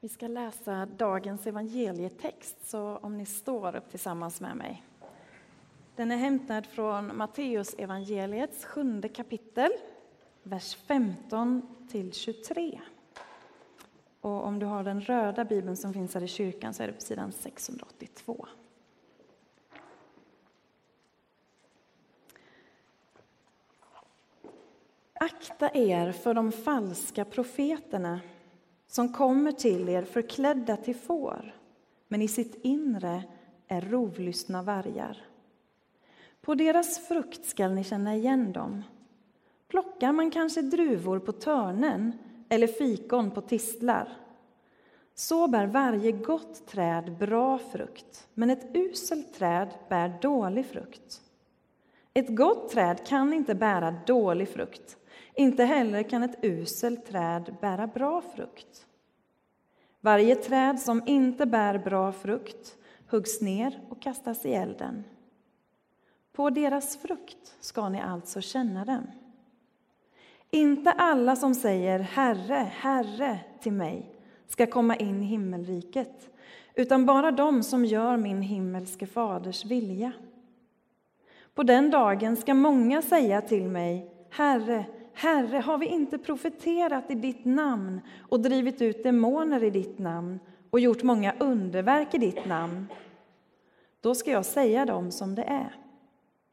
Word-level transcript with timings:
Vi 0.00 0.08
ska 0.08 0.26
läsa 0.26 0.86
dagens 0.86 1.46
evangelietext, 1.46 2.68
så 2.68 2.96
om 2.96 3.18
ni 3.18 3.26
står 3.26 3.76
upp 3.76 3.90
tillsammans 3.90 4.40
med 4.40 4.56
mig. 4.56 4.84
Den 5.96 6.10
är 6.10 6.16
hämtad 6.16 6.66
från 6.66 7.16
Matteus 7.16 7.74
evangeliets 7.74 8.64
sjunde 8.64 9.08
kapitel, 9.08 9.70
vers 10.42 10.76
15 10.76 11.62
till 11.90 12.12
23. 12.12 12.80
Och 14.20 14.44
om 14.44 14.58
du 14.58 14.66
har 14.66 14.84
den 14.84 15.00
röda 15.00 15.44
bibeln 15.44 15.76
som 15.76 15.92
finns 15.92 16.14
här 16.14 16.22
i 16.22 16.28
kyrkan 16.28 16.74
så 16.74 16.82
är 16.82 16.86
det 16.86 16.92
på 16.92 17.00
sidan 17.00 17.32
682. 17.32 18.46
Akta 25.12 25.70
er 25.74 26.12
för 26.12 26.34
de 26.34 26.52
falska 26.52 27.24
profeterna 27.24 28.20
som 28.88 29.12
kommer 29.12 29.52
till 29.52 29.88
er 29.88 30.02
förklädda 30.02 30.76
till 30.76 30.96
får, 30.96 31.54
men 32.08 32.22
i 32.22 32.28
sitt 32.28 32.64
inre 32.64 33.22
är 33.68 33.80
rovlystna 33.80 34.62
vargar. 34.62 35.24
På 36.40 36.54
deras 36.54 36.98
frukt 37.08 37.44
skall 37.44 37.72
ni 37.72 37.84
känna 37.84 38.16
igen 38.16 38.52
dem. 38.52 38.82
Plockar 39.68 40.12
man 40.12 40.30
kanske 40.30 40.62
druvor 40.62 41.18
på 41.18 41.32
törnen 41.32 42.12
eller 42.48 42.66
fikon 42.66 43.30
på 43.30 43.40
tistlar 43.40 44.16
så 45.18 45.48
bär 45.48 45.66
varje 45.66 46.12
gott 46.12 46.66
träd 46.66 47.16
bra 47.18 47.58
frukt, 47.58 48.28
men 48.34 48.50
ett 48.50 48.76
uselt 48.76 49.34
träd 49.34 49.68
bär 49.88 50.18
dålig 50.22 50.66
frukt. 50.66 51.22
Ett 52.14 52.36
gott 52.36 52.70
träd 52.70 53.06
kan 53.06 53.32
inte 53.32 53.54
bära 53.54 53.94
dålig 54.06 54.48
frukt, 54.48 54.96
inte 55.38 55.64
heller 55.64 56.02
kan 56.02 56.22
ett 56.22 56.44
uselt 56.44 57.06
träd 57.06 57.54
bära 57.60 57.86
bra 57.86 58.22
frukt. 58.36 58.86
Varje 60.00 60.34
träd 60.34 60.80
som 60.80 61.02
inte 61.06 61.46
bär 61.46 61.78
bra 61.78 62.12
frukt 62.12 62.76
huggs 63.10 63.40
ner 63.40 63.80
och 63.88 64.02
kastas 64.02 64.46
i 64.46 64.52
elden. 64.52 65.04
På 66.32 66.50
deras 66.50 66.96
frukt 66.96 67.56
ska 67.60 67.88
ni 67.88 68.00
alltså 68.00 68.40
känna 68.40 68.84
dem. 68.84 69.06
Inte 70.50 70.92
alla 70.92 71.36
som 71.36 71.54
säger 71.54 71.98
Herre, 71.98 72.70
Herre 72.72 73.40
till 73.60 73.72
mig 73.72 74.14
ska 74.46 74.66
komma 74.66 74.96
in 74.96 75.22
i 75.22 75.26
himmelriket, 75.26 76.30
utan 76.74 77.06
bara 77.06 77.30
de 77.30 77.62
som 77.62 77.84
gör 77.84 78.16
min 78.16 78.42
himmelske 78.42 79.06
faders 79.06 79.64
vilja. 79.64 80.12
På 81.54 81.62
den 81.62 81.90
dagen 81.90 82.36
ska 82.36 82.54
många 82.54 83.02
säga 83.02 83.40
till 83.40 83.68
mig, 83.68 84.14
Herre, 84.30 84.84
Herre, 85.18 85.56
har 85.56 85.78
vi 85.78 85.86
inte 85.86 86.18
profeterat 86.18 87.10
i 87.10 87.14
ditt 87.14 87.44
namn 87.44 88.00
och 88.28 88.40
drivit 88.40 88.82
ut 88.82 89.02
demoner 89.02 89.64
i 89.64 89.70
ditt 89.70 89.98
namn 89.98 90.40
och 90.70 90.80
gjort 90.80 91.02
många 91.02 91.34
underverk 91.40 92.14
i 92.14 92.18
ditt 92.18 92.46
namn? 92.46 92.86
Då 94.00 94.14
ska 94.14 94.30
jag 94.30 94.46
säga 94.46 94.86
dem 94.86 95.10
som 95.10 95.34
det 95.34 95.42
är. 95.42 95.74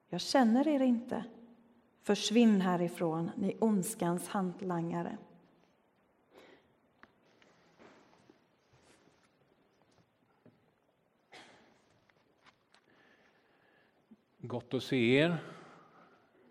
Jag 0.09 0.21
känner 0.21 0.67
er 0.67 0.79
inte. 0.79 1.25
Försvinn 2.01 2.61
härifrån, 2.61 3.31
ni 3.35 3.57
ondskans 3.59 4.27
hantlangare. 4.27 5.17
Gott 14.37 14.73
att 14.73 14.83
se 14.83 15.15
er. 15.15 15.54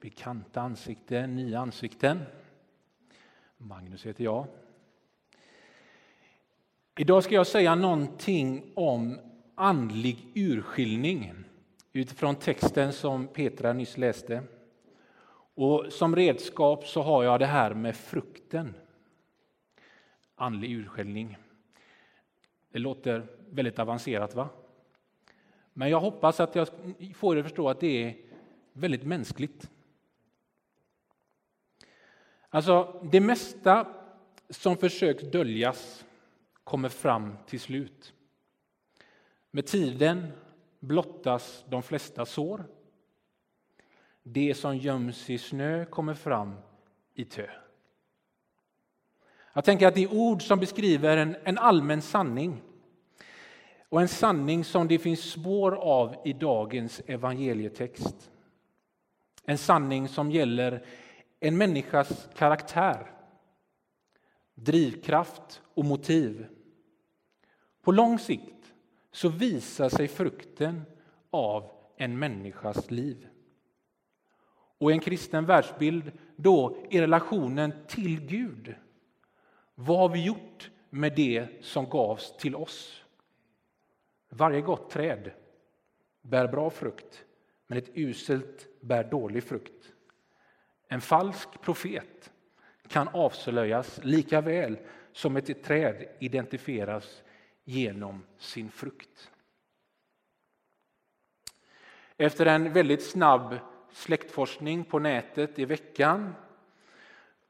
Bekanta 0.05 0.61
ansikten, 0.61 1.37
nya 1.37 1.61
ansikten. 1.61 2.23
Magnus 3.57 4.07
heter 4.07 4.25
jag. 4.25 4.47
Idag 6.97 7.25
ska 7.25 7.35
jag 7.35 7.47
säga 7.47 7.75
någonting 7.75 8.73
om 8.75 9.19
andlig 9.55 10.27
urskiljning 10.35 11.35
utifrån 11.93 12.37
texten 12.37 12.93
som 12.93 13.27
Petra 13.27 13.73
nyss 13.73 13.99
läste. 13.99 14.43
Och 15.55 15.87
som 15.93 16.17
redskap 16.17 16.87
så 16.87 17.03
har 17.03 17.25
jag 17.25 17.41
det 17.41 17.47
här 17.47 17.75
med 17.75 17.97
frukten. 17.97 18.75
Andlig 20.35 20.71
urskiljning. 20.73 21.37
Det 22.73 22.79
låter 22.79 23.27
väldigt 23.51 23.79
avancerat 23.79 24.35
va? 24.35 24.49
Men 25.73 25.91
jag 25.91 26.01
hoppas 26.01 26.41
att 26.41 26.55
jag 26.55 26.69
får 27.15 27.37
er 27.37 27.41
att 27.41 27.47
förstå 27.47 27.69
att 27.69 27.81
det 27.81 28.05
är 28.05 28.17
väldigt 28.73 29.05
mänskligt. 29.05 29.71
Alltså, 32.55 33.01
det 33.03 33.21
mesta 33.21 33.87
som 34.51 34.77
försöks 34.77 35.23
döljas 35.23 36.05
kommer 36.65 36.89
fram 36.89 37.37
till 37.47 37.61
slut. 37.61 38.13
Med 39.51 39.67
tiden 39.67 40.33
blottas 40.81 41.65
de 41.69 41.83
flesta 41.83 42.27
sår. 42.27 42.65
Det 44.23 44.55
som 44.55 44.77
göms 44.77 45.31
i 45.31 45.39
snö 45.39 45.85
kommer 45.85 46.15
fram 46.15 46.55
i 47.15 47.25
tö. 47.25 47.47
Jag 49.53 49.65
tänker 49.65 49.87
att 49.87 49.95
det 49.95 50.03
är 50.03 50.15
ord 50.15 50.43
som 50.43 50.61
beskriver 50.61 51.17
en, 51.17 51.37
en 51.45 51.59
allmän 51.59 52.03
sanning 52.03 52.63
och 53.89 54.01
en 54.01 54.09
sanning 54.09 54.65
som 54.65 54.89
det 54.89 54.99
finns 54.99 55.31
spår 55.31 55.75
av 55.75 56.17
i 56.25 56.33
dagens 56.33 57.03
evangelietext. 57.07 58.31
En 59.45 59.59
sanning 59.59 60.09
som 60.09 60.31
gäller 60.31 60.85
en 61.45 61.57
människas 61.57 62.29
karaktär, 62.35 63.11
drivkraft 64.55 65.63
och 65.75 65.85
motiv. 65.85 66.47
På 67.83 67.93
lång 67.93 68.19
sikt 68.19 68.75
så 69.11 69.29
visar 69.29 69.89
sig 69.89 70.09
frukten 70.09 70.83
av 71.31 71.71
en 71.97 72.19
människas 72.19 72.91
liv. 72.91 73.29
Och 74.79 74.91
i 74.91 74.95
en 74.95 75.01
kristen 75.01 75.47
världsbild 75.47 76.13
då 76.37 76.77
i 76.91 77.01
relationen 77.01 77.73
till 77.89 78.21
Gud. 78.21 78.75
Vad 79.75 79.99
har 79.99 80.09
vi 80.09 80.25
gjort 80.25 80.71
med 80.91 81.13
det 81.17 81.49
som 81.61 81.89
gavs 81.89 82.37
till 82.37 82.57
oss? 82.57 83.03
Varje 84.29 84.61
gott 84.61 84.91
träd 84.91 85.31
bär 86.23 86.49
bra 86.49 86.71
frukt, 86.71 87.25
men 87.67 87.79
ett 87.79 87.91
uselt 87.95 88.67
bär 88.81 89.05
dålig 89.05 89.45
frukt. 89.45 89.94
En 90.95 91.01
falsk 91.01 91.61
profet 91.61 92.33
kan 92.89 93.09
avslöjas 93.09 94.01
lika 94.03 94.41
väl 94.41 94.79
som 95.13 95.37
ett 95.37 95.65
träd 95.65 96.09
identifieras 96.19 97.23
genom 97.65 98.23
sin 98.39 98.71
frukt. 98.71 99.31
Efter 102.17 102.47
en 102.47 102.73
väldigt 102.73 103.05
snabb 103.05 103.59
släktforskning 103.93 104.85
på 104.85 104.99
nätet 104.99 105.59
i 105.59 105.65
veckan 105.65 106.35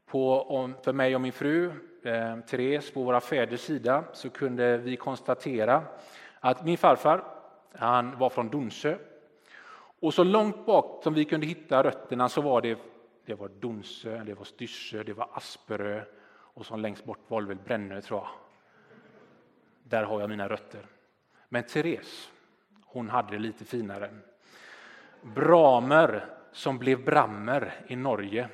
på, 0.06 0.74
för 0.82 0.92
mig 0.92 1.14
och 1.14 1.20
min 1.20 1.32
fru 1.32 1.72
eh, 2.02 2.40
Therese 2.40 2.90
på 2.90 3.02
våra 3.02 3.20
fäders 3.20 3.60
sida 3.60 4.04
så 4.12 4.30
kunde 4.30 4.78
vi 4.78 4.96
konstatera 4.96 5.84
att 6.40 6.64
min 6.64 6.78
farfar 6.78 7.24
han 7.72 8.18
var 8.18 8.30
från 8.30 8.48
Donsö. 8.48 8.98
Och 10.00 10.14
så 10.14 10.24
långt 10.24 10.66
bak 10.66 11.02
som 11.02 11.14
vi 11.14 11.24
kunde 11.24 11.46
hitta 11.46 11.82
rötterna 11.82 12.28
så 12.28 12.40
var 12.40 12.60
det 12.60 12.78
det 13.24 13.34
var 13.34 13.48
Donsö, 13.48 14.24
det 14.24 14.34
var 14.34 14.44
Styrsö, 14.44 15.02
det 15.02 15.12
var 15.12 15.28
Asperö 15.32 16.04
och 16.54 16.66
så 16.66 16.76
längst 16.76 17.04
bort 17.04 17.24
var 17.28 17.42
det 17.42 17.48
väl 17.48 17.58
Brännö 17.64 18.00
tror 18.00 18.20
jag. 18.20 18.28
Där 19.82 20.04
har 20.04 20.20
jag 20.20 20.30
mina 20.30 20.48
rötter. 20.48 20.86
Men 21.48 21.64
Therese, 21.64 22.30
hon 22.84 23.08
hade 23.08 23.32
det 23.32 23.38
lite 23.38 23.64
finare. 23.64 24.14
Bramer 25.22 26.26
som 26.52 26.78
blev 26.78 27.04
Brammer 27.04 27.84
i 27.88 27.96
Norge. 27.96 28.48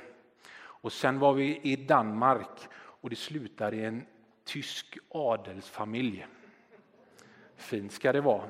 Och 0.57 0.93
sen 0.93 1.19
var 1.19 1.33
vi 1.33 1.61
i 1.63 1.77
Danmark 1.77 2.69
och 2.75 3.11
det 3.11 3.17
slutade 3.17 3.77
i 3.77 3.85
en 3.85 4.07
tysk 4.45 4.99
adelsfamilj. 5.09 6.27
Fint 7.57 7.93
ska 7.93 8.13
det 8.13 8.21
vara. 8.21 8.49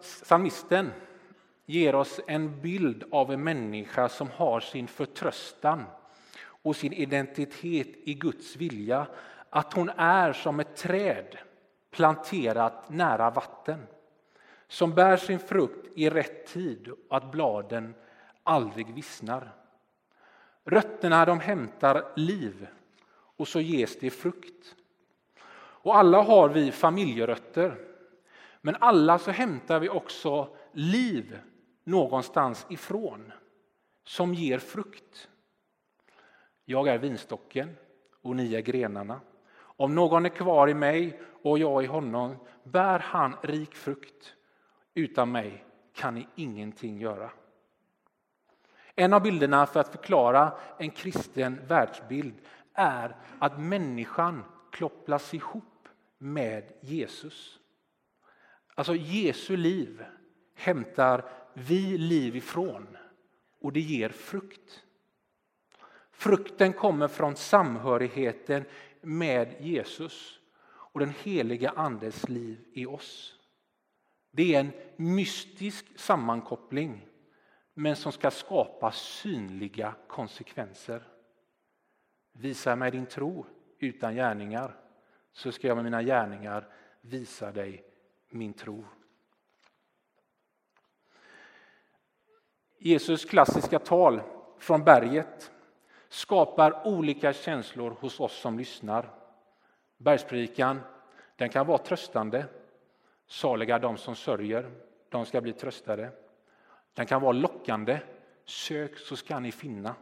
Psalmisten 0.00 0.90
ger 1.66 1.94
oss 1.94 2.20
en 2.26 2.60
bild 2.60 3.04
av 3.10 3.32
en 3.32 3.44
människa 3.44 4.08
som 4.08 4.30
har 4.30 4.60
sin 4.60 4.88
förtröstan 4.88 5.84
och 6.44 6.76
sin 6.76 6.92
identitet 6.92 7.88
i 8.04 8.14
Guds 8.14 8.56
vilja. 8.56 9.06
Att 9.50 9.72
hon 9.72 9.90
är 9.96 10.32
som 10.32 10.60
ett 10.60 10.76
träd 10.76 11.38
planterat 11.90 12.90
nära 12.90 13.30
vatten 13.30 13.86
som 14.68 14.94
bär 14.94 15.16
sin 15.16 15.38
frukt 15.38 15.88
i 15.94 16.10
rätt 16.10 16.46
tid 16.46 16.88
och 16.88 17.16
att 17.16 17.30
bladen 17.30 17.94
aldrig 18.42 18.94
vissnar. 18.94 19.52
Rötterna 20.64 21.24
de 21.24 21.40
hämtar 21.40 22.12
liv 22.16 22.66
och 23.36 23.48
så 23.48 23.60
ges 23.60 23.98
det 23.98 24.10
frukt. 24.10 24.74
Och 25.54 25.96
alla 25.96 26.22
har 26.22 26.48
vi 26.48 26.72
familjerötter. 26.72 27.78
Men 28.60 28.76
alla 28.80 29.18
så 29.18 29.30
hämtar 29.30 29.80
vi 29.80 29.88
också 29.88 30.56
liv 30.72 31.38
någonstans 31.84 32.66
ifrån 32.68 33.32
som 34.04 34.34
ger 34.34 34.58
frukt. 34.58 35.28
Jag 36.64 36.88
är 36.88 36.98
vinstocken 36.98 37.76
och 38.22 38.36
ni 38.36 38.54
är 38.54 38.60
grenarna. 38.60 39.20
Om 39.54 39.94
någon 39.94 40.24
är 40.24 40.30
kvar 40.30 40.68
i 40.68 40.74
mig 40.74 41.20
och 41.42 41.58
jag 41.58 41.84
i 41.84 41.86
honom 41.86 42.36
bär 42.64 42.98
han 42.98 43.36
rik 43.42 43.74
frukt. 43.74 44.34
Utan 44.94 45.32
mig 45.32 45.64
kan 45.92 46.14
ni 46.14 46.28
ingenting 46.34 47.00
göra. 47.00 47.30
En 48.94 49.12
av 49.12 49.22
bilderna 49.22 49.66
för 49.66 49.80
att 49.80 49.88
förklara 49.88 50.58
en 50.78 50.90
kristen 50.90 51.66
världsbild 51.66 52.34
är 52.74 53.16
att 53.38 53.60
människan 53.60 54.44
kopplas 54.78 55.34
ihop 55.34 55.88
med 56.18 56.72
Jesus. 56.80 57.58
Alltså 58.74 58.94
Jesu 58.94 59.56
liv 59.56 60.04
hämtar 60.54 61.30
vi 61.54 61.98
liv 61.98 62.36
ifrån 62.36 62.96
och 63.60 63.72
det 63.72 63.80
ger 63.80 64.08
frukt. 64.08 64.84
Frukten 66.10 66.72
kommer 66.72 67.08
från 67.08 67.36
samhörigheten 67.36 68.64
med 69.00 69.54
Jesus 69.60 70.40
och 70.64 71.00
den 71.00 71.12
heliga 71.22 71.70
Andes 71.70 72.28
liv 72.28 72.64
i 72.72 72.86
oss. 72.86 73.38
Det 74.30 74.54
är 74.54 74.60
en 74.60 74.72
mystisk 74.96 75.98
sammankoppling 75.98 77.06
men 77.74 77.96
som 77.96 78.12
ska 78.12 78.30
skapa 78.30 78.92
synliga 78.92 79.94
konsekvenser. 80.08 81.02
Visa 82.32 82.76
mig 82.76 82.90
din 82.90 83.06
tro 83.06 83.46
utan 83.78 84.14
gärningar 84.14 84.76
så 85.32 85.52
ska 85.52 85.68
jag 85.68 85.74
med 85.74 85.84
mina 85.84 86.02
gärningar 86.02 86.68
visa 87.00 87.52
dig 87.52 87.84
min 88.28 88.54
tro. 88.54 88.84
Jesus 92.84 93.24
klassiska 93.24 93.78
tal 93.78 94.22
från 94.58 94.84
berget 94.84 95.52
skapar 96.08 96.86
olika 96.86 97.32
känslor 97.32 97.90
hos 98.00 98.20
oss 98.20 98.40
som 98.40 98.58
lyssnar. 98.58 99.10
Bergspredikan 99.96 100.80
den 101.36 101.48
kan 101.48 101.66
vara 101.66 101.78
tröstande. 101.78 102.46
Saliga 103.26 103.78
de 103.78 103.96
som 103.96 104.16
sörjer, 104.16 104.70
de 105.08 105.26
ska 105.26 105.40
bli 105.40 105.52
tröstade. 105.52 106.10
Den 106.94 107.06
kan 107.06 107.22
vara 107.22 107.32
lockande. 107.32 108.00
Sök 108.44 108.98
så 108.98 109.16
ska 109.16 109.38
ni 109.38 109.52
finna. 109.52 109.94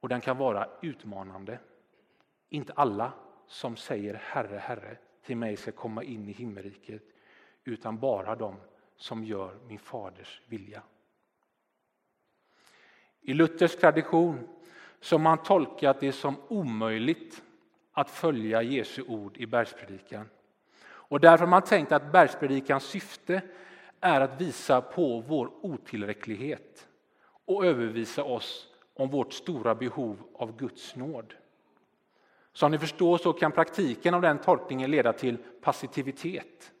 Och 0.00 0.08
den 0.08 0.20
kan 0.20 0.36
vara 0.36 0.68
utmanande. 0.82 1.58
Inte 2.48 2.72
alla 2.72 3.12
som 3.46 3.76
säger 3.76 4.14
Herre, 4.14 4.58
Herre 4.58 4.96
till 5.22 5.36
mig 5.36 5.56
ska 5.56 5.72
komma 5.72 6.02
in 6.02 6.28
i 6.28 6.32
himmelriket 6.32 7.02
utan 7.64 7.98
bara 7.98 8.36
de 8.36 8.56
som 8.96 9.24
gör 9.24 9.58
min 9.66 9.78
faders 9.78 10.42
vilja. 10.48 10.82
I 13.26 13.34
Luthers 13.34 13.76
tradition 13.76 14.48
så 15.00 15.14
har 15.14 15.20
man 15.22 15.38
tolkat 15.38 16.00
det 16.00 16.12
som 16.12 16.36
omöjligt 16.48 17.42
att 17.92 18.10
följa 18.10 18.62
Jesu 18.62 19.02
ord 19.02 19.36
i 19.36 19.46
bergspredikan. 19.46 20.28
Och 20.86 21.20
därför 21.20 21.44
har 21.44 21.50
man 21.50 21.62
tänkt 21.62 21.92
att 21.92 22.12
bergspredikans 22.12 22.84
syfte 22.84 23.42
är 24.00 24.20
att 24.20 24.40
visa 24.40 24.80
på 24.80 25.20
vår 25.20 25.50
otillräcklighet 25.60 26.86
och 27.44 27.66
övervisa 27.66 28.24
oss 28.24 28.68
om 28.94 29.10
vårt 29.10 29.32
stora 29.32 29.74
behov 29.74 30.16
av 30.34 30.56
Guds 30.56 30.96
nåd. 30.96 31.34
Som 32.52 32.70
ni 32.70 32.78
förstår 32.78 33.18
så 33.18 33.32
kan 33.32 33.52
praktiken 33.52 34.14
av 34.14 34.22
den 34.22 34.38
tolkningen 34.38 34.90
leda 34.90 35.12
till 35.12 35.36
passivitet. 35.60 36.72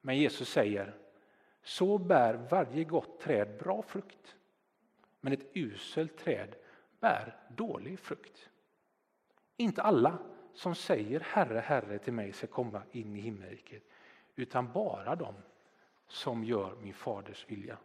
Men 0.00 0.16
Jesus 0.16 0.48
säger, 0.48 0.94
så 1.62 1.98
bär 1.98 2.46
varje 2.50 2.84
gott 2.84 3.20
träd 3.20 3.48
bra 3.58 3.82
frukt. 3.82 4.36
Men 5.20 5.32
ett 5.32 5.56
uselt 5.56 6.18
träd 6.18 6.56
bär 7.00 7.36
dålig 7.48 7.98
frukt. 7.98 8.50
Inte 9.56 9.82
alla 9.82 10.18
som 10.54 10.74
säger 10.74 11.20
Herre, 11.20 11.58
Herre 11.58 11.98
till 11.98 12.12
mig 12.12 12.32
ska 12.32 12.46
komma 12.46 12.82
in 12.92 13.16
i 13.16 13.20
himmelriket, 13.20 13.82
utan 14.36 14.72
bara 14.72 15.16
de 15.16 15.34
som 16.08 16.44
gör 16.44 16.76
min 16.76 16.94
faders 16.94 17.46
vilja. 17.48 17.78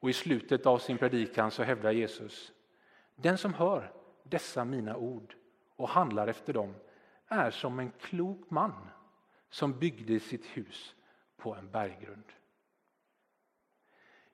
Och 0.00 0.10
I 0.10 0.12
slutet 0.12 0.66
av 0.66 0.78
sin 0.78 0.98
predikan 0.98 1.50
så 1.50 1.62
hävdar 1.62 1.90
Jesus, 1.90 2.52
den 3.14 3.38
som 3.38 3.54
hör 3.54 3.92
dessa 4.22 4.64
mina 4.64 4.96
ord 4.96 5.34
och 5.76 5.88
handlar 5.88 6.28
efter 6.28 6.52
dem 6.52 6.74
är 7.26 7.50
som 7.50 7.78
en 7.78 7.90
klok 7.90 8.50
man 8.50 8.88
som 9.50 9.78
byggde 9.78 10.20
sitt 10.20 10.46
hus 10.46 10.94
på 11.36 11.54
en 11.54 11.70
berggrund. 11.70 12.32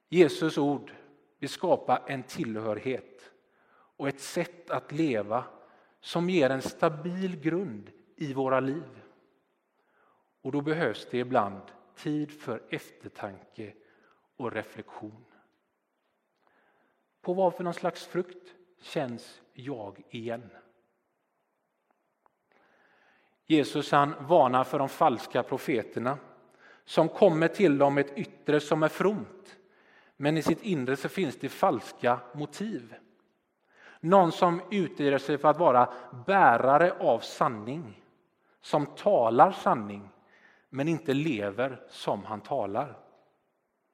Jesus 0.09 0.59
ord 0.59 0.93
vill 1.39 1.49
skapa 1.49 2.03
en 2.07 2.23
tillhörighet 2.23 3.31
och 3.97 4.09
ett 4.09 4.21
sätt 4.21 4.71
att 4.71 4.93
leva 4.93 5.45
som 6.01 6.31
ger 6.31 6.51
en 6.51 6.63
stabil 6.63 7.41
grund 7.41 7.91
i 8.17 8.35
våra 8.35 8.61
liv. 8.61 9.03
Och 10.43 10.53
då 10.53 10.61
behövs 10.61 11.07
det 11.11 11.19
ibland 11.19 11.63
tid 11.95 12.41
för 12.41 12.63
eftertanke 12.71 13.73
och 14.37 14.53
reflektion. 14.53 15.25
På 17.21 17.35
vad 17.35 17.55
för 17.55 17.65
någon 17.65 17.75
slags 17.75 18.07
frukt 18.07 18.55
känns 18.81 19.41
jag 19.53 20.03
igen? 20.11 20.51
Jesus 23.47 23.93
han 23.93 24.15
varnar 24.27 24.65
för 24.65 24.79
de 24.79 24.89
falska 24.89 25.43
profeterna 25.43 26.19
som 26.85 27.09
kommer 27.09 27.49
till 27.49 27.79
dem 27.79 27.95
med 27.95 28.07
ett 28.07 28.19
yttre 28.19 28.61
som 28.61 28.83
är 28.83 28.89
fromt 28.89 29.57
men 30.17 30.37
i 30.37 30.43
sitt 30.43 30.63
inre 30.63 30.97
så 30.97 31.09
finns 31.09 31.37
det 31.37 31.49
falska 31.49 32.21
motiv. 32.33 32.95
Någon 34.01 34.33
som 34.33 34.63
utger 34.71 35.19
sig 35.19 35.39
för 35.39 35.49
att 35.49 35.59
vara 35.59 35.93
bärare 36.27 36.93
av 36.93 37.21
sanning, 37.21 38.03
som 38.61 38.87
talar 38.87 39.53
sanning 39.53 40.09
men 40.69 40.89
inte 40.89 41.15
lever 41.15 41.83
som 41.89 42.25
han 42.25 42.41
talar. 42.41 42.99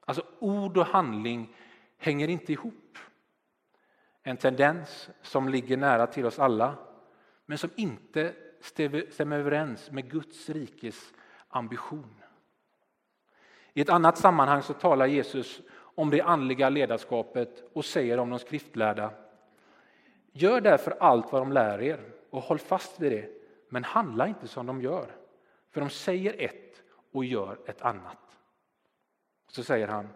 Alltså 0.04 0.22
ord 0.38 0.76
och 0.76 0.86
handling 0.86 1.56
hänger 1.98 2.28
inte 2.28 2.52
ihop. 2.52 2.98
En 4.22 4.36
tendens 4.36 5.10
som 5.22 5.48
ligger 5.48 5.76
nära 5.76 6.06
till 6.06 6.26
oss 6.26 6.38
alla 6.38 6.74
men 7.46 7.58
som 7.58 7.70
inte 7.76 8.34
stämmer 9.10 9.38
överens 9.38 9.90
med 9.90 10.10
Guds 10.10 10.48
rikes 10.48 11.12
ambition. 11.48 12.14
I 13.72 13.80
ett 13.80 13.90
annat 13.90 14.18
sammanhang 14.18 14.62
så 14.62 14.72
talar 14.72 15.06
Jesus 15.06 15.60
om 15.94 16.10
det 16.10 16.20
andliga 16.20 16.68
ledarskapet 16.68 17.70
och 17.72 17.84
säger 17.84 18.18
om 18.18 18.30
de 18.30 18.38
skriftlärda 18.38 19.10
Gör 20.32 20.60
därför 20.60 20.96
allt 21.00 21.32
vad 21.32 21.42
de 21.42 21.52
lär 21.52 21.82
er 21.82 22.12
och 22.30 22.42
håll 22.42 22.58
fast 22.58 23.00
vid 23.00 23.12
det, 23.12 23.30
men 23.68 23.84
handla 23.84 24.28
inte 24.28 24.48
som 24.48 24.66
de 24.66 24.82
gör. 24.82 25.16
För 25.70 25.80
de 25.80 25.90
säger 25.90 26.34
ett 26.38 26.82
och 27.12 27.24
gör 27.24 27.58
ett 27.66 27.82
annat. 27.82 28.38
Så 29.48 29.64
säger 29.64 29.88
han, 29.88 30.08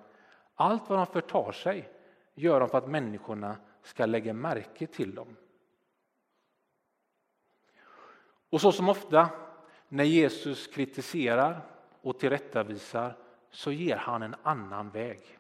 allt 0.55 0.89
vad 0.89 0.99
de 0.99 1.07
förtar 1.07 1.53
sig 1.53 1.89
gör 2.35 2.61
de 2.61 2.69
för 2.69 2.79
att 2.79 2.89
människorna 2.89 3.57
ska 3.83 4.07
lägga 4.07 4.33
märke 4.33 4.87
till 4.87 5.15
dem. 5.15 5.37
Och 8.51 8.61
så 8.61 8.73
som 8.73 8.89
ofta 8.89 9.29
när 9.89 10.05
Jesus 10.05 10.67
kritiserar 10.67 11.61
och 12.03 12.19
tillrättavisar 12.19 13.17
så 13.51 13.73
ger 13.73 13.97
han 13.97 14.23
en 14.23 14.35
annan 14.43 14.91
väg. 14.91 15.39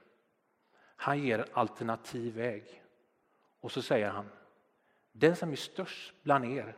Han 0.96 1.18
ger 1.18 1.38
en 1.38 1.48
alternativ 1.52 2.34
väg. 2.34 2.82
Och 3.60 3.72
så 3.72 3.82
säger 3.82 4.08
han, 4.08 4.30
den 5.12 5.36
som 5.36 5.52
är 5.52 5.56
störst 5.56 6.14
bland 6.22 6.44
er 6.44 6.76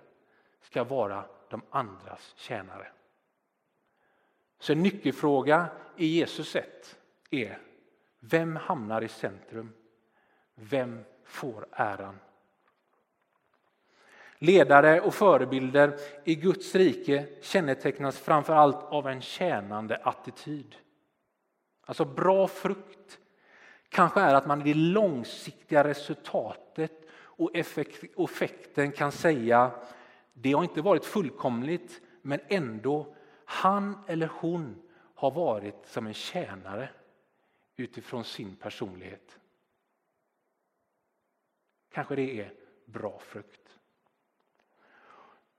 ska 0.60 0.84
vara 0.84 1.24
de 1.48 1.62
andras 1.70 2.34
tjänare. 2.36 2.92
Så 4.58 4.72
en 4.72 4.82
nyckelfråga 4.82 5.68
i 5.96 6.06
Jesus 6.06 6.48
sätt 6.50 6.98
är, 7.30 7.58
vem 8.20 8.56
hamnar 8.56 9.02
i 9.02 9.08
centrum? 9.08 9.72
Vem 10.54 11.04
får 11.24 11.66
äran? 11.72 12.18
Ledare 14.38 15.00
och 15.00 15.14
förebilder 15.14 15.98
i 16.24 16.34
Guds 16.34 16.74
rike 16.74 17.26
kännetecknas 17.42 18.18
framför 18.18 18.54
allt 18.54 18.84
av 18.84 19.08
en 19.08 19.20
tjänande 19.20 19.96
attityd. 19.96 20.76
Alltså 21.80 22.04
bra 22.04 22.48
frukt 22.48 23.18
kanske 23.88 24.20
är 24.20 24.34
att 24.34 24.46
man 24.46 24.60
i 24.60 24.64
det 24.64 24.74
långsiktiga 24.74 25.84
resultatet 25.84 26.92
och 27.20 27.56
effekten 27.56 28.92
kan 28.92 29.12
säga 29.12 29.70
det 30.32 30.52
har 30.52 30.62
inte 30.62 30.82
varit 30.82 31.04
fullkomligt 31.04 32.00
men 32.22 32.40
ändå 32.48 33.14
han 33.44 33.98
eller 34.06 34.30
hon 34.40 34.82
har 35.14 35.30
varit 35.30 35.86
som 35.86 36.06
en 36.06 36.14
tjänare 36.14 36.88
utifrån 37.76 38.24
sin 38.24 38.56
personlighet. 38.56 39.38
Kanske 41.92 42.16
det 42.16 42.40
är 42.40 42.52
bra 42.84 43.18
frukt. 43.18 43.78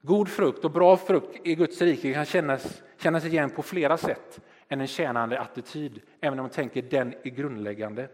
God 0.01 0.29
frukt 0.29 0.65
och 0.65 0.71
bra 0.71 0.97
frukt 0.97 1.47
i 1.47 1.55
Guds 1.55 1.81
rike 1.81 2.13
kan 2.13 2.25
kännas, 2.25 2.83
kännas 2.97 3.25
igen 3.25 3.49
på 3.49 3.63
flera 3.63 3.97
sätt 3.97 4.41
än 4.67 4.81
en 4.81 4.87
tjänande 4.87 5.39
attityd, 5.39 6.01
även 6.21 6.39
om 6.39 6.43
man 6.43 6.49
tänker 6.49 6.81
den 6.81 7.13
är 7.13 7.29
grundläggande. 7.29 8.09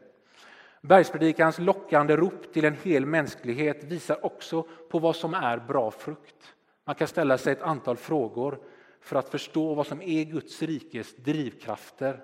Bergspredikans 0.87 1.59
lockande 1.59 2.15
rop 2.15 2.53
till 2.53 2.65
en 2.65 2.77
hel 2.83 3.05
mänsklighet 3.05 3.83
visar 3.83 4.25
också 4.25 4.63
på 4.63 4.99
vad 4.99 5.15
som 5.15 5.33
är 5.33 5.57
bra 5.57 5.91
frukt. 5.91 6.55
Man 6.83 6.95
kan 6.95 7.07
ställa 7.07 7.37
sig 7.37 7.53
ett 7.53 7.61
antal 7.61 7.97
frågor 7.97 8.59
för 8.99 9.15
att 9.15 9.29
förstå 9.29 9.73
vad 9.73 9.87
som 9.87 10.01
är 10.01 10.23
Guds 10.23 10.61
rikes 10.61 11.15
drivkrafter. 11.15 12.23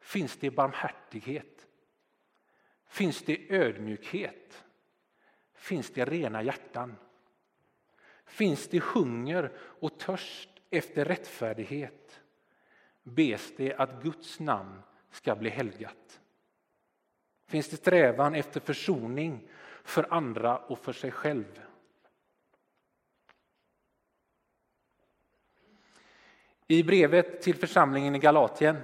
Finns 0.00 0.36
det 0.36 0.50
barmhärtighet? 0.50 1.66
Finns 2.86 3.22
det 3.22 3.54
ödmjukhet? 3.54 4.64
Finns 5.54 5.90
det 5.90 6.04
rena 6.04 6.42
hjärtan? 6.42 6.96
Finns 8.24 8.68
det 8.68 8.82
hunger 8.82 9.52
och 9.58 9.98
törst 9.98 10.48
efter 10.70 11.04
rättfärdighet? 11.04 12.20
Bes 13.02 13.52
det 13.56 13.74
att 13.74 14.02
Guds 14.02 14.40
namn 14.40 14.82
ska 15.10 15.34
bli 15.34 15.50
helgat? 15.50 16.21
Finns 17.52 17.68
det 17.68 17.76
strävan 17.76 18.34
efter 18.34 18.60
försoning 18.60 19.48
för 19.84 20.06
andra 20.10 20.58
och 20.58 20.78
för 20.78 20.92
sig 20.92 21.10
själv? 21.10 21.60
I 26.66 26.82
brevet 26.82 27.42
till 27.42 27.56
församlingen 27.56 28.14
i 28.14 28.18
Galatien 28.18 28.76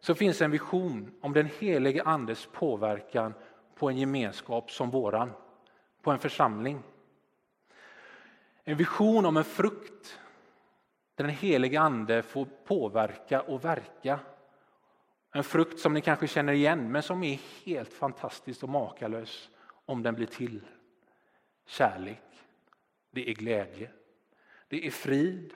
så 0.00 0.14
finns 0.14 0.42
en 0.42 0.50
vision 0.50 1.14
om 1.20 1.32
den 1.32 1.48
helige 1.58 2.02
Andes 2.02 2.48
påverkan 2.52 3.34
på 3.74 3.88
en 3.88 3.96
gemenskap 3.96 4.70
som 4.70 4.90
våran, 4.90 5.30
på 6.02 6.10
en 6.10 6.18
församling. 6.18 6.82
En 8.64 8.76
vision 8.76 9.26
om 9.26 9.36
en 9.36 9.44
frukt 9.44 10.20
där 11.14 11.24
den 11.24 11.34
helige 11.34 11.80
Ande 11.80 12.22
får 12.22 12.46
påverka 12.64 13.40
och 13.40 13.64
verka. 13.64 14.20
En 15.32 15.44
frukt 15.44 15.78
som 15.78 15.94
ni 15.94 16.00
kanske 16.00 16.28
känner 16.28 16.52
igen 16.52 16.92
men 16.92 17.02
som 17.02 17.22
är 17.22 17.40
helt 17.64 17.92
fantastisk 17.92 18.62
och 18.62 18.68
makalös 18.68 19.50
om 19.66 20.02
den 20.02 20.14
blir 20.14 20.26
till. 20.26 20.60
Kärlek, 21.66 22.44
det 23.10 23.30
är 23.30 23.34
glädje, 23.34 23.90
det 24.68 24.86
är 24.86 24.90
frid, 24.90 25.54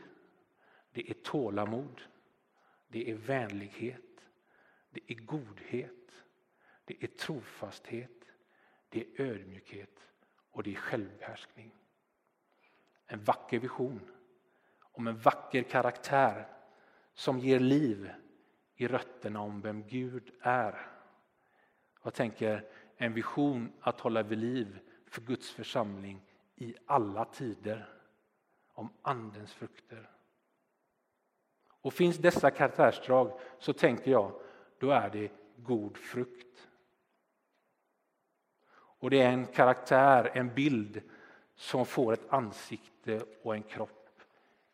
det 0.92 1.10
är 1.10 1.14
tålamod, 1.14 2.00
det 2.88 3.10
är 3.10 3.14
vänlighet, 3.14 4.20
det 4.90 5.00
är 5.06 5.14
godhet, 5.14 6.24
det 6.84 7.02
är 7.02 7.06
trofasthet, 7.06 8.24
det 8.88 9.00
är 9.00 9.20
ödmjukhet. 9.20 10.06
Och 10.50 10.62
det 10.62 10.70
är 10.70 10.76
självbehärskning. 10.76 11.70
En 13.06 13.24
vacker 13.24 13.58
vision 13.58 14.10
om 14.80 15.06
en 15.06 15.18
vacker 15.18 15.62
karaktär 15.62 16.46
som 17.14 17.38
ger 17.38 17.60
liv 17.60 18.10
i 18.76 18.88
rötterna 18.88 19.40
om 19.40 19.60
vem 19.60 19.86
Gud 19.88 20.30
är. 20.40 20.90
Jag 22.02 22.14
tänker 22.14 22.68
en 22.96 23.12
vision 23.12 23.72
att 23.80 24.00
hålla 24.00 24.22
vid 24.22 24.38
liv 24.38 24.78
för 25.06 25.20
Guds 25.20 25.50
församling 25.50 26.22
i 26.54 26.74
alla 26.86 27.24
tider. 27.24 27.92
Om 28.72 28.88
Andens 29.02 29.52
frukter. 29.52 30.10
Och 31.80 31.94
finns 31.94 32.16
dessa 32.16 32.50
karaktärsdrag 32.50 33.40
så 33.58 33.72
tänker 33.72 34.10
jag, 34.10 34.40
då 34.78 34.90
är 34.90 35.10
det 35.10 35.32
god 35.56 35.96
frukt. 35.96 36.68
Och 38.98 39.10
det 39.10 39.22
är 39.22 39.32
en 39.32 39.46
karaktär, 39.46 40.30
en 40.34 40.54
bild 40.54 41.02
som 41.54 41.86
får 41.86 42.12
ett 42.12 42.32
ansikte 42.32 43.22
och 43.42 43.54
en 43.54 43.62
kropp 43.62 44.20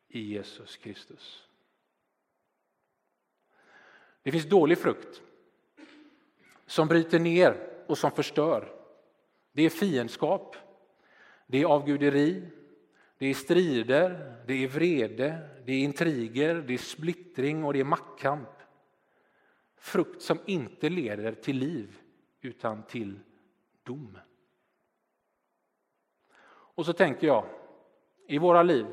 i 0.09 0.21
Jesus 0.21 0.77
Kristus. 0.77 1.49
Det 4.23 4.33
finns 4.33 4.49
dålig 4.49 4.79
frukt 4.79 5.23
som 6.67 6.89
bryter 6.89 7.19
ner 7.19 7.69
och 7.87 7.99
som 7.99 8.11
förstör. 8.11 8.73
Det 9.53 9.63
är 9.63 9.71
fiendskap, 9.71 10.57
det 11.47 11.63
är 11.63 11.67
avguderi, 11.67 12.43
det 13.19 13.27
är 13.27 13.35
strider, 13.35 14.37
det 14.47 14.65
är 14.65 14.69
vrede, 14.69 15.49
det 15.65 15.73
är 15.73 15.79
intriger, 15.79 16.55
det 16.55 16.75
är 16.75 16.79
splittring 16.79 17.65
och 17.65 17.73
det 17.73 17.81
är 17.81 17.85
maktkamp. 17.85 18.49
Frukt 19.77 20.23
som 20.23 20.39
inte 20.47 20.89
leder 20.89 21.33
till 21.33 21.57
liv 21.57 21.99
utan 22.41 22.83
till 22.83 23.21
dom. 23.83 24.19
Och 26.75 26.87
så 26.87 26.93
tänker 26.93 27.27
jag, 27.27 27.45
i 28.27 28.39
våra 28.39 28.63
liv 28.63 28.87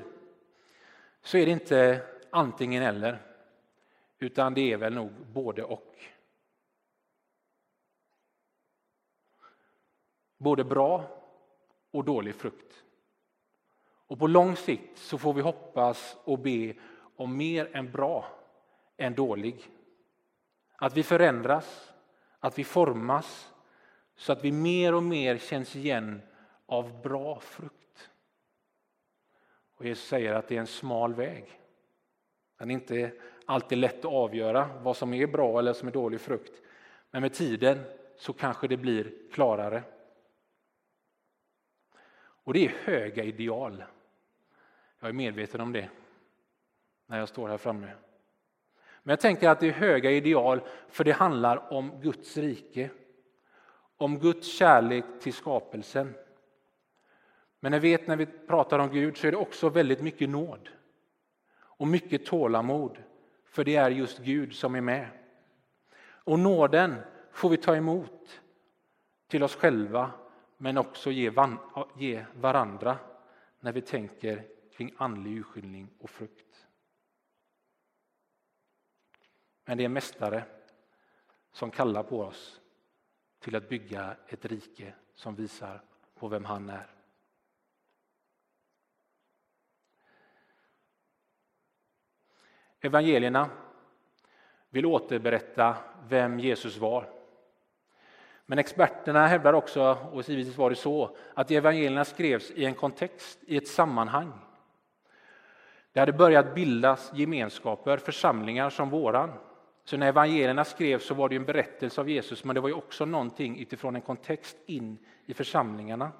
så 1.21 1.37
är 1.37 1.45
det 1.45 1.51
inte 1.51 2.01
antingen 2.29 2.83
eller, 2.83 3.28
utan 4.19 4.53
det 4.53 4.73
är 4.73 4.77
väl 4.77 4.93
nog 4.93 5.11
både 5.11 5.63
och. 5.63 5.95
Både 10.37 10.63
bra 10.63 11.23
och 11.91 12.05
dålig 12.05 12.35
frukt. 12.35 12.83
Och 13.81 14.19
på 14.19 14.27
lång 14.27 14.55
sikt 14.55 14.97
så 14.97 15.17
får 15.17 15.33
vi 15.33 15.41
hoppas 15.41 16.17
och 16.23 16.39
be 16.39 16.73
om 17.15 17.37
mer 17.37 17.75
än 17.75 17.91
bra 17.91 18.25
än 18.97 19.15
dålig. 19.15 19.71
Att 20.75 20.97
vi 20.97 21.03
förändras, 21.03 21.93
att 22.39 22.59
vi 22.59 22.63
formas 22.63 23.53
så 24.15 24.31
att 24.31 24.43
vi 24.43 24.51
mer 24.51 24.93
och 24.93 25.03
mer 25.03 25.37
känns 25.37 25.75
igen 25.75 26.21
av 26.65 27.01
bra 27.01 27.39
frukt. 27.39 28.09
Och 29.75 29.85
Jesus 29.85 30.07
säger 30.07 30.33
att 30.33 30.47
det 30.47 30.55
är 30.55 30.59
en 30.59 30.67
smal 30.67 31.13
väg. 31.13 31.59
Den 32.57 32.71
är 32.71 32.73
inte 32.73 33.11
alltid 33.49 33.77
lätt 33.77 33.99
att 33.99 34.11
avgöra 34.11 34.69
vad 34.81 34.97
som 34.97 35.13
är 35.13 35.27
bra 35.27 35.59
eller 35.59 35.73
som 35.73 35.87
är 35.87 35.91
dålig 35.91 36.21
frukt. 36.21 36.61
Men 37.11 37.21
med 37.21 37.33
tiden 37.33 37.79
så 38.17 38.33
kanske 38.33 38.67
det 38.67 38.77
blir 38.77 39.13
klarare. 39.31 39.83
Och 42.19 42.53
det 42.53 42.65
är 42.65 42.69
höga 42.83 43.23
ideal. 43.23 43.83
Jag 44.99 45.09
är 45.09 45.13
medveten 45.13 45.61
om 45.61 45.71
det 45.71 45.89
när 47.05 47.19
jag 47.19 47.29
står 47.29 47.49
här 47.49 47.57
framme. 47.57 47.91
Men 49.03 49.11
jag 49.11 49.19
tänker 49.19 49.49
att 49.49 49.59
det 49.59 49.67
är 49.67 49.71
höga 49.71 50.11
ideal 50.11 50.61
för 50.87 51.03
det 51.03 51.11
handlar 51.11 51.73
om 51.73 52.01
Guds 52.01 52.37
rike. 52.37 52.89
Om 53.97 54.19
Guds 54.19 54.57
kärlek 54.57 55.05
till 55.21 55.33
skapelsen. 55.33 56.13
Men 57.59 57.73
jag 57.73 57.79
vet 57.79 58.07
när 58.07 58.15
vi 58.15 58.25
pratar 58.25 58.79
om 58.79 58.91
Gud 58.91 59.17
så 59.17 59.27
är 59.27 59.31
det 59.31 59.37
också 59.37 59.69
väldigt 59.69 60.01
mycket 60.01 60.29
nåd. 60.29 60.69
Och 61.57 61.87
mycket 61.87 62.25
tålamod. 62.25 62.97
För 63.49 63.63
det 63.63 63.75
är 63.75 63.89
just 63.89 64.19
Gud 64.19 64.55
som 64.55 64.75
är 64.75 64.81
med. 64.81 65.09
Och 66.01 66.39
nåden 66.39 66.95
får 67.31 67.49
vi 67.49 67.57
ta 67.57 67.75
emot 67.75 68.41
till 69.27 69.43
oss 69.43 69.55
själva 69.55 70.11
men 70.57 70.77
också 70.77 71.11
ge, 71.11 72.25
varandra 72.35 72.97
när 73.59 73.71
vi 73.71 73.81
tänker 73.81 74.47
kring 74.71 74.95
andlig 74.97 75.37
urskiljning 75.37 75.89
och 75.99 76.09
frukt. 76.09 76.67
Men 79.65 79.77
det 79.77 79.83
är 79.83 79.85
en 79.85 79.93
mästare 79.93 80.43
som 81.51 81.71
kallar 81.71 82.03
på 82.03 82.21
oss 82.21 82.61
till 83.39 83.55
att 83.55 83.69
bygga 83.69 84.15
ett 84.27 84.45
rike 84.45 84.93
som 85.13 85.35
visar 85.35 85.81
på 86.15 86.27
vem 86.27 86.45
han 86.45 86.69
är. 86.69 86.98
Evangelierna 92.81 93.49
vill 94.69 94.85
återberätta 94.85 95.77
vem 96.07 96.39
Jesus 96.39 96.77
var. 96.77 97.09
Men 98.45 98.59
experterna 98.59 99.27
hävdar 99.27 99.53
också, 99.53 99.97
och 100.11 100.29
givetvis 100.29 100.57
var 100.57 100.69
det 100.69 100.75
så, 100.75 101.15
att 101.33 101.51
evangelierna 101.51 102.05
skrevs 102.05 102.51
i 102.51 102.65
en 102.65 102.73
kontext, 102.73 103.39
i 103.47 103.57
ett 103.57 103.67
sammanhang. 103.67 104.33
Det 105.93 105.99
hade 105.99 106.13
börjat 106.13 106.55
bildas 106.55 107.11
gemenskaper, 107.13 107.97
församlingar 107.97 108.69
som 108.69 108.89
våran. 108.89 109.31
Så 109.83 109.97
när 109.97 110.07
evangelierna 110.07 110.65
skrevs 110.65 111.05
så 111.05 111.13
var 111.13 111.29
det 111.29 111.35
en 111.35 111.45
berättelse 111.45 112.01
av 112.01 112.09
Jesus, 112.09 112.43
men 112.43 112.55
det 112.55 112.61
var 112.61 112.69
ju 112.69 112.75
också 112.75 113.05
någonting 113.05 113.59
utifrån 113.59 113.95
en 113.95 114.01
kontext 114.01 114.57
in 114.65 114.97
i 115.25 115.33
församlingarna. 115.33 116.11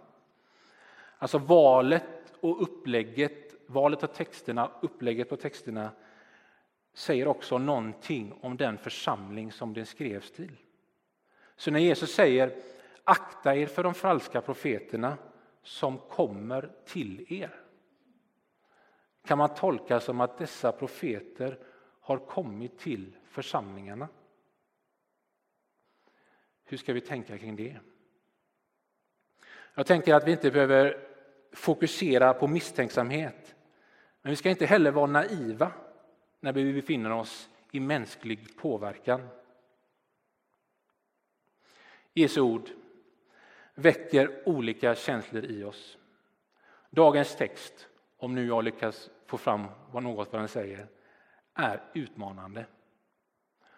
Alltså 1.18 1.38
valet 1.38 2.34
och 2.40 2.64
upplägget, 2.64 3.56
valet 3.68 4.04
av 4.04 4.08
texterna, 4.08 4.72
upplägget 4.82 5.30
på 5.30 5.36
texterna 5.36 5.92
säger 6.94 7.28
också 7.28 7.58
någonting 7.58 8.40
om 8.42 8.58
den 8.58 8.78
församling 8.78 9.52
som 9.52 9.74
den 9.74 9.86
skrevs 9.86 10.32
till. 10.32 10.58
Så 11.56 11.72
när 11.72 11.80
Jesus 11.80 12.14
säger 12.14 12.56
akta 13.04 13.56
er 13.56 13.66
för 13.66 13.84
de 13.84 13.94
falska 13.94 14.42
profeterna 14.42 15.18
som 15.64 15.98
kommer 15.98 16.72
till 16.86 17.34
er 17.34 17.60
kan 19.26 19.38
man 19.38 19.54
tolka 19.54 20.00
som 20.00 20.22
att 20.22 20.38
dessa 20.38 20.72
profeter 20.72 21.60
har 22.00 22.18
kommit 22.18 22.80
till 22.80 23.16
församlingarna. 23.26 24.08
Hur 26.64 26.78
ska 26.78 26.94
vi 26.94 27.02
tänka 27.02 27.38
kring 27.38 27.56
det? 27.56 27.78
Jag 29.74 29.86
tänker 29.86 30.14
att 30.14 30.28
vi 30.28 30.32
inte 30.32 30.52
behöver 30.52 31.08
fokusera 31.52 32.34
på 32.34 32.48
misstänksamhet. 32.48 33.56
Men 34.22 34.30
vi 34.30 34.36
ska 34.36 34.50
inte 34.50 34.66
heller 34.66 34.92
vara 34.92 35.06
naiva 35.06 35.72
när 36.40 36.54
vi 36.54 36.74
befinner 36.74 37.12
oss 37.12 37.50
i 37.72 37.80
mänsklig 37.80 38.58
påverkan. 38.58 39.28
Jesu 42.14 42.42
ord 42.42 42.70
väcker 43.76 44.44
olika 44.46 44.96
känslor 44.96 45.46
i 45.46 45.64
oss. 45.64 45.98
Dagens 46.90 47.36
text, 47.36 47.88
om 48.18 48.36
nu 48.36 48.48
jag 48.48 48.64
lyckas 48.64 49.10
få 49.26 49.38
fram 49.38 49.68
vad 49.92 50.04
något 50.04 50.32
vad 50.32 50.42
den 50.42 50.48
säger, 50.48 50.88
är 51.54 51.84
utmanande. 51.94 52.66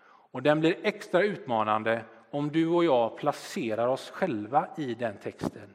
Och 0.03 0.43
den 0.43 0.59
blir 0.59 0.77
extra 0.83 1.23
utmanande 1.23 2.05
om 2.29 2.51
du 2.51 2.67
och 2.67 2.85
jag 2.85 3.17
placerar 3.17 3.87
oss 3.87 4.09
själva 4.09 4.67
i 4.77 4.93
den 4.93 5.17
texten 5.17 5.73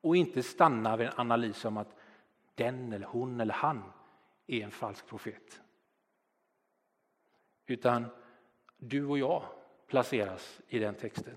och 0.00 0.16
inte 0.16 0.42
stannar 0.42 0.96
vid 0.96 1.06
en 1.06 1.12
analys 1.16 1.64
om 1.64 1.76
att 1.76 1.96
den 2.54 2.92
eller 2.92 3.06
hon 3.06 3.40
eller 3.40 3.54
han 3.54 3.82
är 4.46 4.64
en 4.64 4.70
falsk 4.70 5.06
profet. 5.06 5.60
Utan 7.66 8.06
du 8.76 9.06
och 9.06 9.18
jag 9.18 9.42
placeras 9.86 10.60
i 10.68 10.78
den 10.78 10.94
texten. 10.94 11.34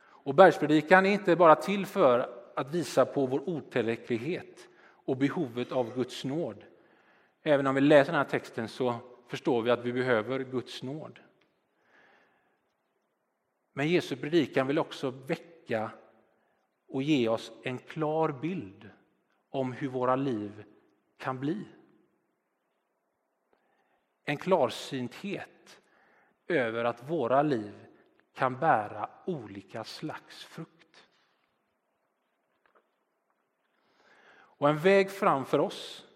Och 0.00 0.34
bergspredikan 0.34 1.06
är 1.06 1.10
inte 1.10 1.36
bara 1.36 1.56
till 1.56 1.86
för 1.86 2.42
att 2.56 2.74
visa 2.74 3.04
på 3.04 3.26
vår 3.26 3.48
otillräcklighet 3.48 4.68
och 4.80 5.16
behovet 5.16 5.72
av 5.72 5.94
Guds 5.94 6.24
nåd. 6.24 6.64
Även 7.42 7.66
om 7.66 7.74
vi 7.74 7.80
läser 7.80 8.12
den 8.12 8.18
här 8.22 8.28
texten 8.30 8.68
så 8.68 8.94
förstår 9.28 9.62
vi 9.62 9.70
att 9.70 9.84
vi 9.84 9.92
behöver 9.92 10.38
Guds 10.38 10.82
nåd. 10.82 11.18
Men 13.72 13.88
Jesu 13.88 14.16
predikan 14.16 14.66
vill 14.66 14.78
också 14.78 15.10
väcka 15.10 15.90
och 16.88 17.02
ge 17.02 17.28
oss 17.28 17.52
en 17.62 17.78
klar 17.78 18.32
bild 18.32 18.90
om 19.50 19.72
hur 19.72 19.88
våra 19.88 20.16
liv 20.16 20.64
kan 21.16 21.40
bli. 21.40 21.64
En 24.24 24.36
klarsynthet 24.36 25.80
över 26.46 26.84
att 26.84 27.10
våra 27.10 27.42
liv 27.42 27.86
kan 28.32 28.58
bära 28.58 29.10
olika 29.26 29.84
slags 29.84 30.44
frukt. 30.44 31.08
Och 34.32 34.68
en 34.68 34.78
väg 34.78 35.10
fram 35.10 35.44
för 35.44 35.58
oss 35.58 36.06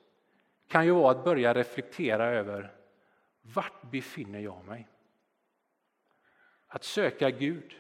kan 0.68 0.86
ju 0.86 0.92
vara 0.92 1.10
att 1.10 1.24
börja 1.24 1.54
reflektera 1.54 2.26
över 2.26 2.76
vart 3.40 3.90
befinner 3.90 4.38
jag 4.40 4.64
mig? 4.64 4.88
Att 6.66 6.84
söka 6.84 7.30
Gud, 7.30 7.76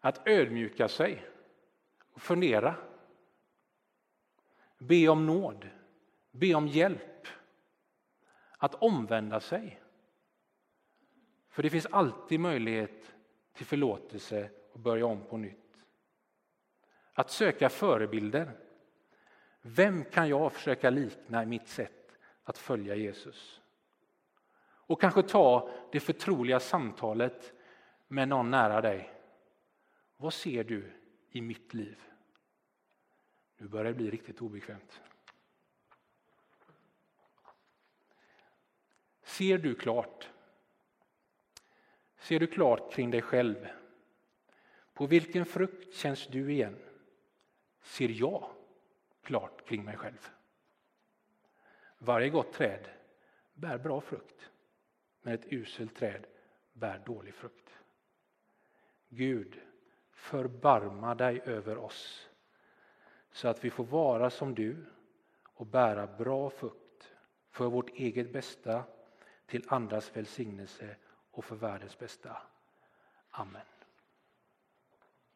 att 0.00 0.28
ödmjuka 0.28 0.88
sig 0.88 1.26
och 2.12 2.22
fundera. 2.22 2.74
Be 4.78 5.08
om 5.08 5.26
nåd, 5.26 5.68
be 6.30 6.54
om 6.54 6.68
hjälp, 6.68 7.09
att 8.60 8.74
omvända 8.74 9.40
sig. 9.40 9.80
För 11.48 11.62
det 11.62 11.70
finns 11.70 11.86
alltid 11.86 12.40
möjlighet 12.40 13.14
till 13.52 13.66
förlåtelse 13.66 14.50
och 14.72 14.80
börja 14.80 15.06
om 15.06 15.24
på 15.24 15.36
nytt. 15.36 15.84
Att 17.12 17.30
söka 17.30 17.68
förebilder. 17.68 18.52
Vem 19.62 20.04
kan 20.04 20.28
jag 20.28 20.52
försöka 20.52 20.90
likna 20.90 21.42
i 21.42 21.46
mitt 21.46 21.68
sätt 21.68 22.18
att 22.44 22.58
följa 22.58 22.94
Jesus? 22.94 23.60
Och 24.62 25.00
kanske 25.00 25.22
ta 25.22 25.70
det 25.92 26.00
förtroliga 26.00 26.60
samtalet 26.60 27.52
med 28.08 28.28
någon 28.28 28.50
nära 28.50 28.80
dig. 28.80 29.10
Vad 30.16 30.34
ser 30.34 30.64
du 30.64 30.92
i 31.30 31.40
mitt 31.40 31.74
liv? 31.74 31.98
Nu 33.56 33.68
börjar 33.68 33.84
det 33.84 33.94
bli 33.94 34.10
riktigt 34.10 34.42
obekvämt. 34.42 35.00
Ser 39.30 39.58
du 39.58 39.74
klart? 39.74 40.30
Ser 42.18 42.40
du 42.40 42.46
klart 42.46 42.92
kring 42.92 43.10
dig 43.10 43.22
själv? 43.22 43.68
På 44.92 45.06
vilken 45.06 45.46
frukt 45.46 45.94
känns 45.94 46.26
du 46.26 46.52
igen? 46.52 46.76
Ser 47.82 48.08
jag 48.08 48.50
klart 49.22 49.68
kring 49.68 49.84
mig 49.84 49.96
själv? 49.96 50.30
Varje 51.98 52.28
gott 52.28 52.52
träd 52.52 52.88
bär 53.54 53.78
bra 53.78 54.00
frukt, 54.00 54.50
men 55.22 55.34
ett 55.34 55.52
uselt 55.52 55.96
träd 55.96 56.26
bär 56.72 57.02
dålig 57.06 57.34
frukt. 57.34 57.78
Gud, 59.08 59.60
förbarma 60.12 61.14
dig 61.14 61.40
över 61.44 61.78
oss 61.78 62.28
så 63.30 63.48
att 63.48 63.64
vi 63.64 63.70
får 63.70 63.84
vara 63.84 64.30
som 64.30 64.54
du 64.54 64.86
och 65.44 65.66
bära 65.66 66.06
bra 66.06 66.50
frukt 66.50 67.12
för 67.50 67.66
vårt 67.66 67.90
eget 67.90 68.32
bästa, 68.32 68.84
till 69.50 69.64
andras 69.68 70.16
välsignelse 70.16 70.96
och 71.30 71.44
för 71.44 71.56
världens 71.56 71.98
bästa. 71.98 72.36
Amen. 73.30 73.79